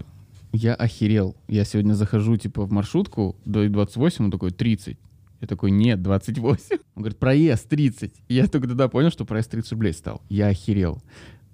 [0.51, 1.35] я охерел.
[1.47, 4.97] Я сегодня захожу, типа, в маршрутку, до 28, он такой, 30.
[5.41, 6.77] Я такой, нет, 28.
[6.95, 8.13] Он говорит, проезд 30.
[8.27, 10.21] И я только тогда понял, что проезд 30 рублей стал.
[10.29, 11.01] Я охерел.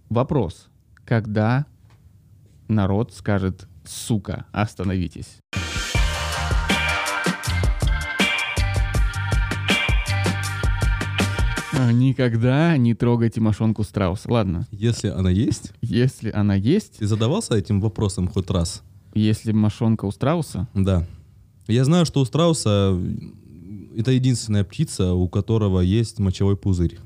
[0.10, 0.68] Вопрос.
[1.10, 1.66] Когда
[2.68, 5.40] народ скажет, сука, остановитесь?
[11.74, 14.32] А, Никогда не трогайте мошонку страуса.
[14.32, 18.84] Ладно, Если она есть, если она есть, ты задавался этим вопросом хоть раз?
[19.16, 21.08] если мошонка у страуса, Да.
[21.68, 22.96] Я знаю, что у страуса
[23.98, 27.00] это единственная птица, у которого есть мочевой пузырь.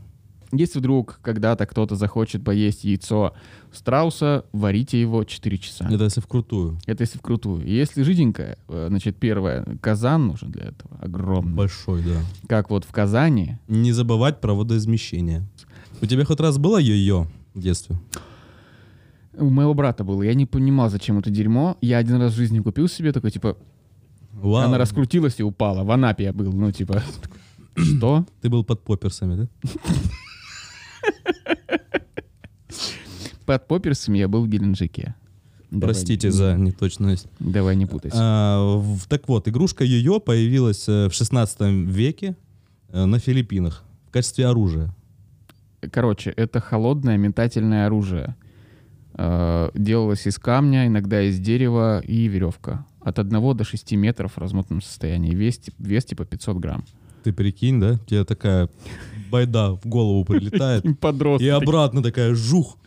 [0.55, 3.33] Если вдруг когда-то кто-то захочет поесть яйцо
[3.71, 5.87] страуса, варите его 4 часа.
[5.89, 6.77] Это если вкрутую.
[6.85, 7.65] Это если вкрутую.
[7.65, 11.55] Если жиденькое, э, значит, первое, казан нужен для этого, огромный.
[11.55, 12.21] Большой, да.
[12.47, 13.57] Как вот в Казани.
[13.67, 15.47] Не забывать про водоизмещение.
[16.01, 17.97] У тебя хоть раз было йо-йо в детстве?
[19.35, 20.21] У моего брата было.
[20.21, 21.77] Я не понимал, зачем это дерьмо.
[21.81, 23.57] Я один раз в жизни купил себе такой, типа,
[24.33, 24.67] Вау.
[24.67, 25.83] она раскрутилась и упала.
[25.83, 26.53] В Анапе я был.
[26.53, 27.01] Ну, типа,
[27.75, 28.25] что?
[28.41, 29.47] Ты был под поперсами, да?
[33.45, 35.15] Под поперсом я был в Геленджике.
[35.73, 37.27] Давай Простите за неточность.
[37.39, 38.17] Давай не путайся.
[38.19, 42.36] А, так вот, игрушка йо-йо появилась э, в 16 веке
[42.89, 44.93] э, на Филиппинах в качестве оружия.
[45.91, 48.36] Короче, это холодное метательное оружие.
[49.15, 52.86] Э, Делалось из камня, иногда из дерева и веревка.
[53.01, 55.33] От 1 до 6 метров в размотанном состоянии.
[55.33, 56.86] Вес, вес типа 500 грамм.
[57.23, 57.97] Ты прикинь, да?
[58.07, 58.69] Тебе такая
[59.31, 60.83] байда в голову прилетает.
[60.99, 61.45] Подросток.
[61.45, 62.77] И обратно такая жух.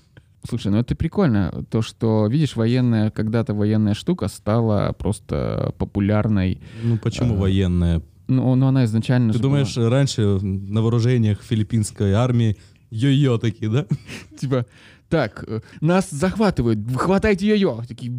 [0.48, 1.64] Слушай, ну это прикольно.
[1.70, 6.60] То, что, видишь, военная, когда-то военная штука стала просто популярной.
[6.84, 8.02] Ну почему А, военная?
[8.28, 12.56] Ну, ну она изначально Ты же была- думаешь, раньше на вооружениях филиппинской армии
[12.90, 13.86] йо-йо такие, да?
[14.40, 14.66] Типа,
[15.08, 17.82] так, э, нас захватывают, хватайте ее.
[17.88, 18.12] Такие,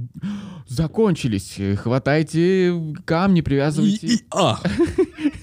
[0.68, 2.74] закончились, э, хватайте
[3.06, 4.08] камни, И, привязывайте.
[4.08, 4.60] и- а,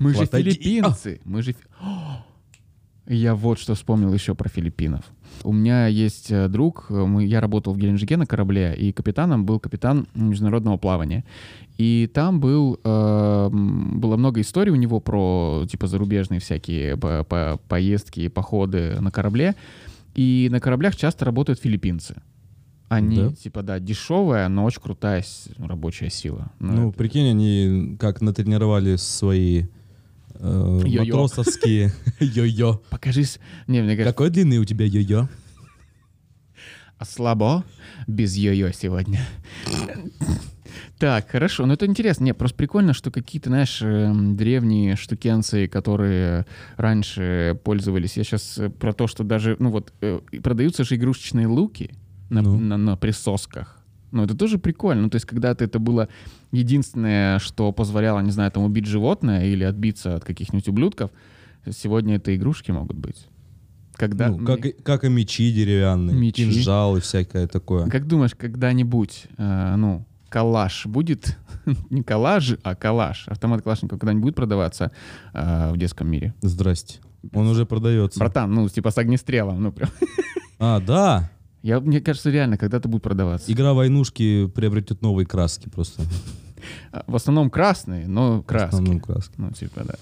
[0.00, 1.20] Мы же филиппинцы.
[1.24, 1.54] Мы же...
[1.80, 2.24] О!
[3.06, 5.04] Я вот что вспомнил еще про филиппинов.
[5.42, 9.44] У меня есть э, друг, э, мы, я работал в Геленджике на корабле, и капитаном
[9.46, 11.24] был капитан международного плавания.
[11.76, 12.88] И там был, э,
[13.52, 19.10] м, было много историй у него про, типа, зарубежные всякие по- по- поездки, походы на
[19.10, 19.56] корабле.
[20.14, 22.14] И на кораблях часто работают филиппинцы.
[22.88, 23.32] Они, Да?
[23.32, 25.24] типа, да, дешевая, но очень крутая
[25.58, 26.50] рабочая сила.
[26.60, 29.64] Ну, Ну, это- прикинь, они как натренировали свои
[30.38, 31.00] Йо-йо.
[31.00, 32.80] матросовские йо-йо.
[32.90, 33.38] Покажись.
[33.66, 35.28] Не, мне кажется, Какой длины у тебя йо-йо?
[36.98, 37.64] А слабо
[38.06, 39.20] без йо-йо сегодня.
[40.98, 41.64] Так, хорошо.
[41.66, 42.24] Ну, это интересно.
[42.24, 46.44] Не, просто прикольно, что какие-то, знаешь, эм, древние штукенции, которые
[46.76, 48.16] раньше пользовались.
[48.18, 51.90] Я сейчас про то, что даже, ну вот, э, продаются же игрушечные луки
[52.28, 52.58] на, Ну.
[52.58, 53.79] на- на присосках.
[54.12, 55.02] Ну, это тоже прикольно.
[55.02, 56.08] Ну, то есть, когда-то это было
[56.52, 61.10] единственное, что позволяло, не знаю, там, убить животное или отбиться от каких-нибудь ублюдков,
[61.70, 63.26] сегодня это игрушки могут быть.
[63.94, 64.28] Когда...
[64.30, 66.44] Ну, как, и- как и мечи деревянные, Мечи.
[66.44, 67.86] кинжалы, всякое такое.
[67.88, 71.36] Как думаешь, когда-нибудь, э, ну, калаш будет,
[71.90, 74.90] не коллаж, а калаш, автомат Калашникова когда-нибудь будет продаваться
[75.34, 76.34] э, в детском мире?
[76.40, 77.00] Здрасте.
[77.34, 78.18] Он уже продается.
[78.18, 79.90] Братан, ну, типа с огнестрелом, ну, прям.
[80.58, 81.30] А, да.
[81.62, 83.52] Я, мне кажется, реально, когда-то будет продаваться.
[83.52, 86.02] Игра войнушки приобретет новые краски просто.
[86.92, 88.68] А, В основном красные, но В краски.
[88.74, 89.34] основном краски.
[89.36, 89.94] Ну, типа, да.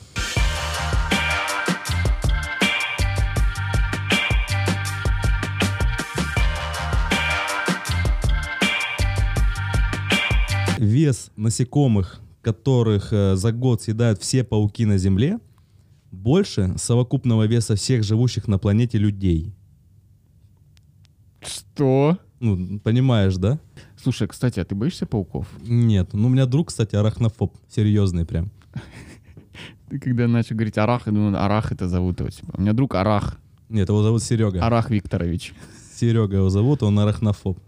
[10.78, 15.38] Вес насекомых, которых э, за год съедают все пауки на Земле,
[16.12, 19.54] больше совокупного веса всех живущих на планете людей.
[21.40, 22.18] Что?
[22.40, 23.58] Ну, понимаешь, да?
[23.96, 25.48] Слушай, кстати, а ты боишься пауков?
[25.62, 26.10] Нет.
[26.12, 27.56] Ну, у меня друг, кстати, арахнофоб.
[27.68, 28.50] Серьезный прям.
[29.90, 32.54] Ты когда начал говорить Арах, я думаю, Арах это зовут его, типа.
[32.58, 34.64] У меня друг Арах, Нет, его зовут Серега.
[34.64, 35.54] Арах Викторович.
[35.94, 37.58] Серега его зовут, он арахнофоб.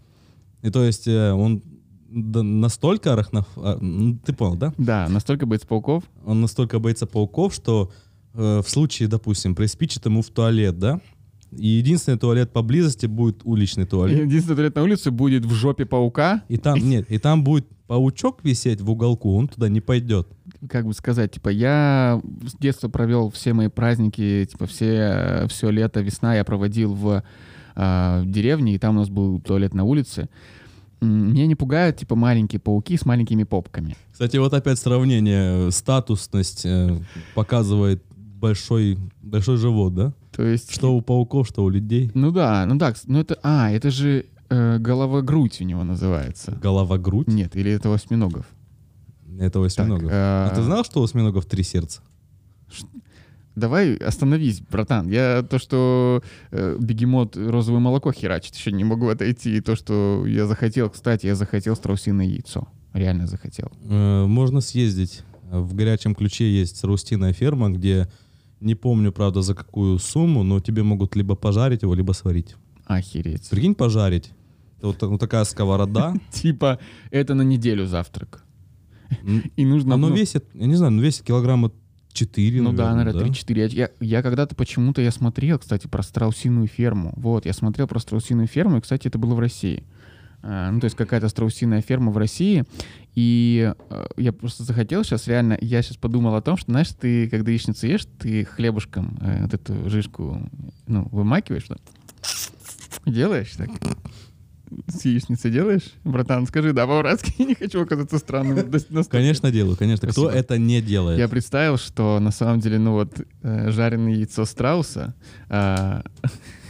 [0.61, 1.63] И то есть э, он
[2.11, 3.79] настолько арахнофоб...
[4.23, 4.73] ты понял, да?
[4.77, 6.03] Да, настолько боится пауков.
[6.23, 7.91] Он настолько боится пауков, что
[8.33, 11.01] э, в случае, допустим, приспичит ему в туалет, да?
[11.57, 14.17] И единственный туалет поблизости будет уличный туалет.
[14.19, 16.43] Единственный туалет на улице будет в жопе паука.
[16.47, 20.27] И там, нет, и там будет паучок висеть в уголку, он туда не пойдет.
[20.69, 25.99] как бы сказать, типа, я с детства провел все мои праздники, типа, все, все лето,
[25.99, 27.21] весна я проводил в,
[27.75, 30.29] а, в деревне, и там у нас был туалет на улице.
[31.01, 33.97] Меня не пугают, типа, маленькие пауки с маленькими попками.
[34.13, 35.67] Кстати, вот опять сравнение.
[35.67, 36.95] э, Статусность э,
[37.33, 40.13] показывает большой, большой живот, да?
[40.31, 40.73] То есть...
[40.73, 42.11] Что у пауков, что у людей.
[42.13, 43.37] Ну да, ну так, ну это...
[43.43, 46.57] А, это же э, голова-грудь у него называется.
[46.61, 47.27] Голова-грудь.
[47.27, 48.45] Нет, или это осьминогов.
[49.39, 50.09] Это осьминогов.
[50.09, 52.01] Так, А э, ты знал, что у осьминогов три сердца?
[53.55, 55.09] Давай остановись, братан.
[55.09, 59.57] Я то, что э, бегемот розовое молоко херачит, еще не могу отойти.
[59.57, 62.67] И то, что я захотел, кстати, я захотел страусиное яйцо.
[62.93, 63.69] Реально захотел.
[63.89, 65.23] Э, Можно съездить.
[65.49, 68.07] В горячем ключе есть страустиная ферма, где
[68.61, 72.55] не помню, правда, за какую сумму, но тебе могут либо пожарить его, либо сварить.
[72.85, 73.49] Охереть.
[73.49, 74.31] Прикинь, пожарить.
[74.81, 76.13] Вот, вот такая сковорода.
[76.31, 76.79] Типа,
[77.11, 78.43] это на неделю завтрак.
[79.57, 79.95] И нужно...
[79.95, 81.71] Оно весит, я не знаю, ну весит килограмма
[82.13, 83.69] 4, Ну да, наверное, наверное, 3-4.
[83.73, 87.13] Я, я когда-то почему-то я смотрел, кстати, про страусиную ферму.
[87.17, 89.83] Вот, я смотрел про страусиную ферму, и, кстати, это было в России.
[90.43, 92.65] Ну, то есть какая-то страусиная ферма в России.
[93.13, 97.29] И э, я просто захотел сейчас реально, я сейчас подумал о том, что, знаешь, ты,
[97.29, 100.49] когда яичницу ешь, ты хлебушком э, вот эту жишку,
[100.87, 101.75] ну, вымакиваешь, да?
[103.05, 103.69] делаешь так?
[104.87, 105.93] С яичницей делаешь?
[106.05, 108.71] Братан, скажи, да, по-братски, я не хочу оказаться странным.
[109.09, 110.07] Конечно, делаю, конечно.
[110.07, 111.19] Кто это не делает?
[111.19, 115.13] Я представил, что на самом деле, ну вот, э, жареное яйцо страуса,
[115.49, 116.03] а,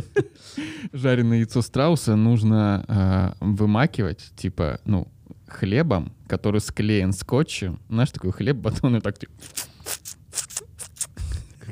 [0.92, 5.08] жареное яйцо страуса нужно а, вымакивать, типа, ну,
[5.46, 7.80] хлебом, который склеен скотчем.
[7.88, 9.32] Знаешь, такой хлеб, батон, и так, типа,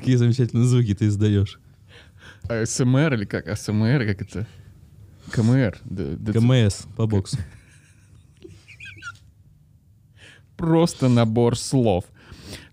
[0.01, 1.59] Какие замечательные звуки ты издаешь.
[2.65, 3.47] СМР или как?
[3.47, 4.47] АСМР, как это?
[5.31, 5.77] КМР.
[6.33, 7.37] КМС по боксу.
[10.57, 12.05] Просто набор слов.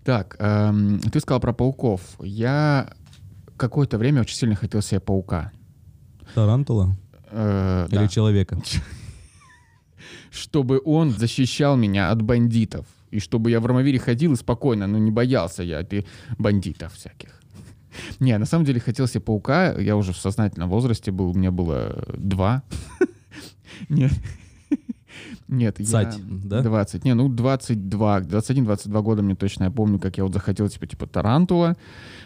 [0.03, 2.01] Так, эм, ты сказал про пауков.
[2.19, 2.95] Я
[3.59, 5.51] какое-то время очень сильно хотел себе паука.
[6.33, 6.95] Тарантула
[7.31, 8.01] Э, да.
[8.01, 8.57] или человека?
[10.31, 12.85] Чтобы он защищал меня от бандитов.
[13.11, 16.05] И чтобы я в Ромавире ходил и спокойно, ну не боялся я ты
[16.37, 17.41] бандитов всяких.
[18.19, 19.73] Не, на самом деле хотел себе паука.
[19.79, 22.61] Я уже в сознательном возрасте был, мне было два.
[23.89, 24.11] Нет.
[25.49, 26.61] Нет, я Цать, да?
[26.61, 27.03] 20.
[27.05, 29.63] Не, ну 22, 21-22 года мне точно.
[29.65, 31.75] Я помню, как я вот захотел, типа, типа тарантула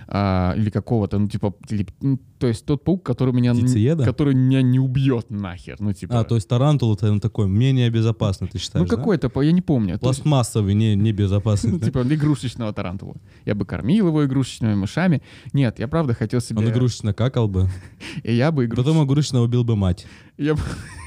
[0.08, 4.04] а, или какого-то, ну, типа, или, ну, то есть тот паук, который меня, Птицееда?
[4.04, 5.78] который меня не убьет нахер.
[5.80, 8.98] Ну, типа, А, то есть тарантул это такой менее безопасный, ты считаешь, ну, да?
[8.98, 9.98] какой-то, я не помню.
[10.00, 11.80] Пластмассовый, не, не безопасный.
[11.84, 13.16] Типа игрушечного тарантула.
[13.46, 15.22] Я бы кормил его игрушечными мышами.
[15.54, 16.60] Нет, я правда хотел себе...
[16.60, 17.70] Он игрушечно какал бы.
[18.24, 20.06] И я бы игруш- Потом игрушечно убил бы мать.
[20.38, 20.62] Я, б-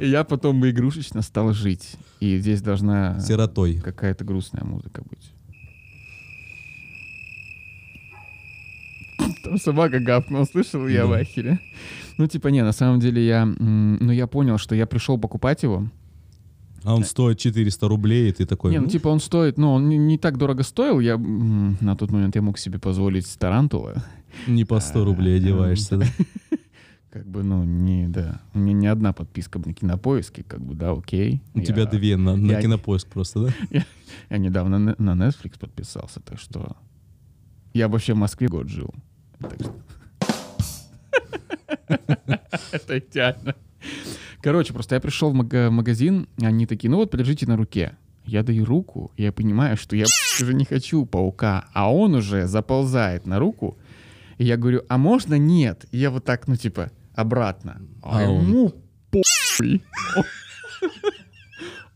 [0.00, 1.96] И я потом игрушечно стал жить.
[2.20, 3.80] И здесь должна Сиротой.
[3.80, 5.32] какая-то грустная музыка быть.
[9.44, 10.86] Там собака гавкнула, слышал?
[10.86, 11.58] Я в ахере.
[12.18, 13.44] Ну, типа, не, на самом деле я...
[13.44, 15.88] Ну, я понял, что я пришел покупать его.
[16.84, 18.72] А он стоит 400 рублей, и ты такой...
[18.72, 19.56] Не, ну, типа, он стоит...
[19.56, 21.00] Ну, он не, не так дорого стоил.
[21.00, 21.16] Я...
[21.16, 24.04] На тот момент я мог себе позволить тарантула.
[24.46, 26.06] не по 100 рублей одеваешься, да?
[27.12, 28.40] Как бы, ну, не, да.
[28.54, 31.42] У меня не одна подписка на кинопоиске, как бы, да, окей.
[31.52, 33.84] У тебя Я- две на, на я- кинопоиск просто, да?
[34.30, 36.74] Я недавно на на Netflix подписался, так что...
[37.74, 38.94] Я вообще в Москве год жил.
[39.40, 39.74] Так что...
[42.72, 43.54] Это идеально.
[44.40, 47.96] Короче, просто я пришел в мага- магазин, они такие, ну вот, подержите на руке.
[48.24, 50.06] Я даю руку, я понимаю, что я
[50.40, 53.76] уже не хочу паука, а он уже заползает на руку.
[54.38, 55.84] И я говорю, а можно нет?
[55.92, 57.80] И я вот так, ну типа, обратно.
[58.02, 58.72] А, А ему
[59.10, 59.82] похуй.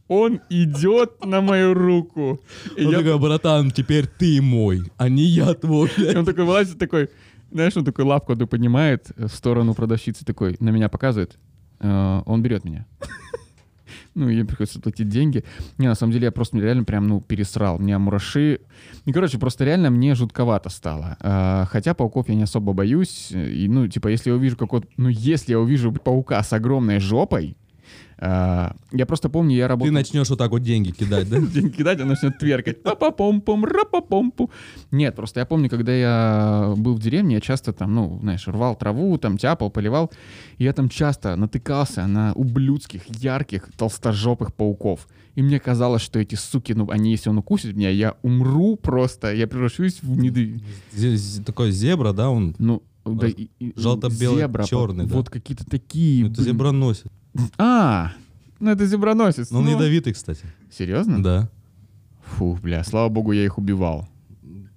[0.09, 2.41] Он идет на мою руку.
[2.77, 5.91] И Он я такой, братан, теперь ты мой, а не я твой.
[5.97, 7.09] и он такой вылазит, такой,
[7.51, 11.39] знаешь, он такой лапку одну поднимает в сторону продавщицы, такой, на меня показывает.
[11.81, 12.87] Э, он берет меня.
[14.17, 15.45] Ну, ей приходится платить деньги.
[15.77, 17.77] Не, на самом деле, я просто реально прям, ну, пересрал.
[17.77, 18.61] У меня мураши...
[19.05, 21.19] Ну, короче, просто реально мне жутковато стало.
[21.21, 23.31] Э, Хотя пауков я не особо боюсь.
[23.33, 24.89] И, ну, типа, если я увижу какого-то...
[24.97, 27.59] Ну, если я увижу паука с огромной жопой,
[28.19, 29.93] я просто помню, я Ты работал...
[29.93, 31.39] начнешь вот так вот деньги кидать, да?
[31.55, 32.83] Деньги кидать, она начнет тверкать.
[32.83, 34.51] Па-па-пом-пом, ра-па-пом-пу.
[34.91, 38.75] Нет, просто я помню, когда я был в деревне, я часто там, ну, знаешь, рвал
[38.77, 40.11] траву, там тяпал, поливал.
[40.57, 45.09] И я там часто натыкался на ублюдских, ярких, толстожопых пауков.
[45.35, 49.35] И мне казалось, что эти суки, ну, они, если он укусит меня, я умру просто,
[49.35, 52.57] я превращусь в Такой зебра, да, он?
[52.59, 52.83] Ну,
[53.15, 55.15] да, и- и- Желто-белый, зебра, черный, да.
[55.15, 56.27] Вот какие-то такие.
[56.27, 56.45] Это блин.
[56.45, 57.07] зеброносец.
[57.59, 58.13] А,
[58.61, 59.51] ну это зеброносец.
[59.51, 59.71] Но он ну.
[59.73, 60.45] ядовитый, кстати.
[60.71, 61.23] Серьезно?
[61.23, 61.51] Да.
[62.37, 64.09] Фу, бля, слава богу, я их убивал.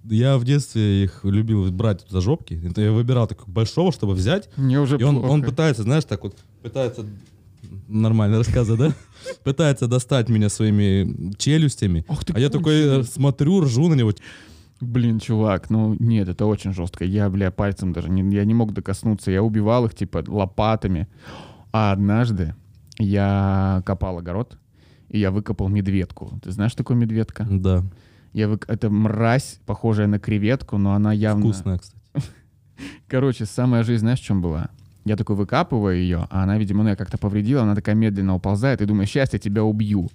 [0.03, 2.59] Я в детстве их любил брать за жопки.
[2.65, 4.49] Это я выбирал такого большого, чтобы взять.
[4.55, 5.31] Мне уже И он, плохо.
[5.31, 7.05] он пытается, знаешь, так вот, пытается,
[7.87, 8.93] нормально рассказы, да?
[9.43, 12.05] Пытается достать меня своими челюстями.
[12.25, 14.13] Ты А я такой э, смотрю, ржу на него.
[14.81, 17.03] Блин, чувак, ну нет, это очень жестко.
[17.03, 19.31] Я, бля, пальцем даже не, я не мог докоснуться.
[19.31, 21.07] Я убивал их, типа, лопатами.
[21.71, 22.55] А однажды
[22.97, 24.57] я копал огород,
[25.09, 26.39] и я выкопал медведку.
[26.43, 27.45] Ты знаешь, что такое медведка?
[27.49, 27.83] Да,
[28.33, 28.65] Я вык...
[28.67, 31.43] Это мразь, похожая на креветку, но она явно...
[31.43, 32.01] вкусная, кстати.
[33.07, 34.69] Короче, самая жизнь, знаешь, в чем была?
[35.05, 38.81] Я такой выкапываю ее, а она, видимо, ну, я как-то повредила, она такая медленно уползает,
[38.81, 40.09] и думаю, сейчас я тебя убью.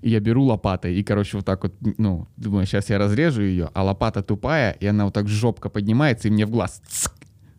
[0.00, 3.70] И я беру лопатой, и, короче, вот так вот, ну, думаю, сейчас я разрежу ее,
[3.74, 7.12] а лопата тупая, и она вот так жопка поднимается, и мне в глаз цк,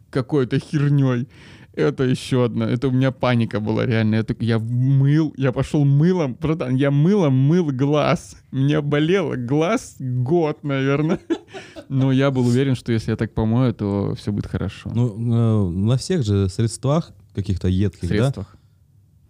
[0.09, 1.27] какой-то херней.
[1.73, 2.65] Это еще одна.
[2.65, 4.15] Это у меня паника была реально.
[4.15, 8.35] Я, так- я мыл, я пошел мылом, братан, я мылом мыл глаз.
[8.51, 11.19] Мне болело глаз год, наверное.
[11.89, 14.91] Но я был уверен, что если я так помою, то все будет хорошо.
[14.93, 18.57] Ну, э, на всех же средствах каких-то едких, средствах.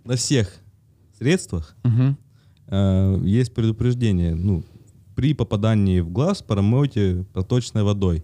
[0.04, 0.12] да?
[0.12, 0.52] На всех
[1.19, 2.17] средствах Мгм.
[2.69, 4.36] Э, есть предупреждение.
[4.36, 4.63] Ну,
[5.15, 8.23] при попадании в глаз промойте проточной водой.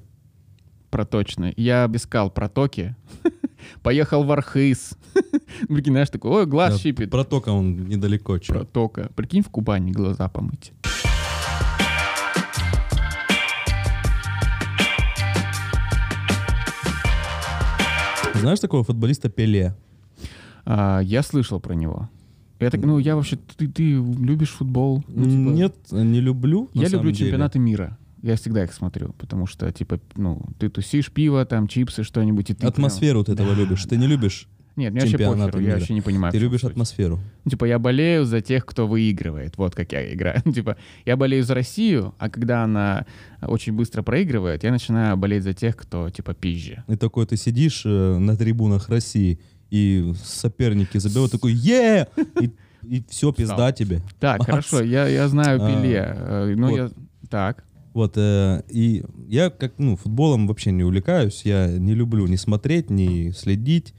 [0.90, 1.54] Проточные.
[1.58, 2.96] Я искал протоки.
[3.84, 4.98] Поехал в Архыз.
[5.68, 7.10] Прикинь, знаешь, такой, ой, глаз Да, щипит.
[7.12, 8.38] Протока он недалеко.
[8.40, 8.54] чё.
[8.54, 9.12] Протока.
[9.16, 10.72] Прикинь, в Кубани глаза помыть.
[18.36, 19.76] Знаешь такого футболиста Пеле?
[20.66, 22.10] А, я слышал про него.
[22.60, 25.04] Я так, ну, я вообще, ты, ты любишь футбол?
[25.08, 26.70] Ну, типа, Нет, не люблю.
[26.74, 27.30] Я люблю деле.
[27.32, 27.98] чемпионаты мира.
[28.22, 32.54] Я всегда их смотрю, потому что, типа, ну, ты тусишь пиво, там, чипсы, что-нибудь, и
[32.54, 33.84] ты прям- Атмосферу ты этого Да, любишь.
[33.86, 34.48] Ты не любишь.
[34.76, 36.34] Нет, мне вообще похеру, я вообще не понимаю.
[36.34, 36.72] Ты любишь суть.
[36.72, 37.20] атмосферу.
[37.46, 39.58] Ну, Типа, я болею за тех, кто выигрывает.
[39.58, 40.42] Вот как я играю.
[40.54, 43.06] Типа, я болею за Россию, а когда она
[43.42, 46.84] очень быстро проигрывает, я начинаю болеть за тех, кто, типа, пизже.
[46.90, 49.40] И такой ты сидишь э, на трибунах России,
[49.72, 52.08] и соперники забивают, такой е
[52.42, 52.52] И,
[52.84, 54.02] и все, пизда тебе.
[54.20, 54.50] Так, Макс.
[54.50, 56.04] хорошо, я, я знаю А, Пеле.
[56.18, 56.76] э, Ну, вот.
[56.78, 56.90] я...
[57.30, 57.64] Так.
[57.94, 62.90] Вот, э, и я как, ну, футболом вообще не увлекаюсь, я не люблю ни смотреть,
[62.90, 63.94] ни следить.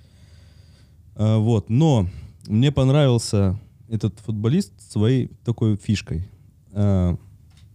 [1.16, 2.08] Э, вот, но
[2.46, 3.58] Мне понравился
[3.88, 6.28] этот футболист своей такой фишкой.
[6.72, 7.16] А,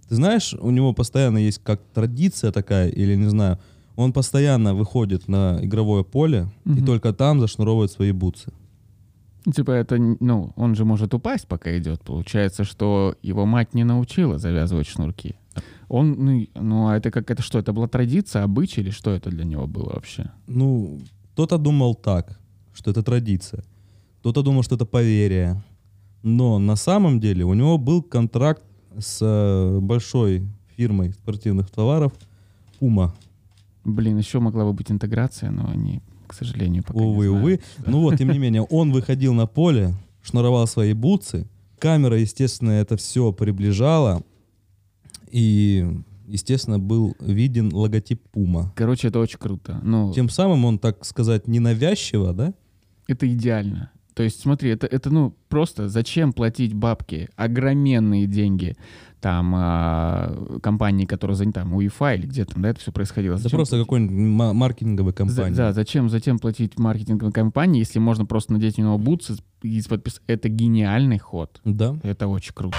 [0.07, 3.59] Ты знаешь, у него постоянно есть как традиция такая, или не знаю,
[4.01, 6.85] он постоянно выходит на игровое поле и Мгм.
[6.85, 8.51] только там зашнуровывает свои бутсы.
[9.55, 12.01] Типа это, ну, он же может упасть, пока идет.
[12.01, 15.35] Получается, что его мать не научила завязывать шнурки.
[15.89, 17.59] Он, ну, и- ну, а это как это что?
[17.59, 20.31] Это была традиция, обычай или что это для него было вообще?
[20.47, 20.99] Ну,
[21.33, 22.39] кто-то думал так,
[22.73, 23.63] что это традиция.
[24.19, 25.61] Кто-то думал, что это поверие.
[26.23, 28.61] Но на самом деле у него был контракт
[28.99, 30.47] с э, большой
[30.77, 32.11] фирмой спортивных товаров
[32.79, 33.11] Puma.
[33.83, 37.41] Блин, еще могла бы быть интеграция, но они, к сожалению, пока не увы, знают.
[37.43, 37.59] увы.
[37.85, 41.47] Ну вот, тем не менее, он выходил на поле, шнуровал свои бутсы.
[41.79, 44.23] Камера, естественно, это все приближала.
[45.31, 45.87] И,
[46.27, 48.67] естественно, был виден логотип Puma.
[48.75, 49.79] Короче, это очень круто.
[49.83, 52.53] Ну, Тем самым он, так сказать, ненавязчиво, да?
[53.07, 53.91] это идеально.
[54.13, 58.75] То есть, смотри, это, это ну, просто зачем платить бабки, огроменные деньги,
[59.21, 63.35] там, а, компании, которая занята, там, УЕФА или где там, да, это все происходило.
[63.35, 63.85] Это Зачем просто платить?
[63.87, 65.55] какой-нибудь ма- маркетинговой За- компании.
[65.55, 70.21] да, зачем, затем платить маркетинговой компании, если можно просто надеть у него бутсы и подписать.
[70.27, 71.61] Это гениальный ход.
[71.63, 71.95] Да.
[72.03, 72.77] Это очень круто.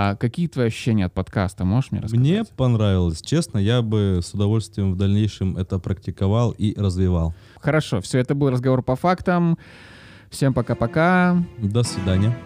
[0.00, 1.64] А какие твои ощущения от подкаста?
[1.64, 2.20] Можешь мне рассказать?
[2.24, 3.20] Мне понравилось.
[3.20, 7.34] Честно, я бы с удовольствием в дальнейшем это практиковал и развивал.
[7.60, 9.58] Хорошо, все, это был разговор по фактам.
[10.30, 11.44] Всем пока-пока.
[11.58, 12.38] До свидания.